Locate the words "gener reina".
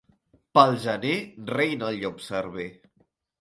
0.85-1.91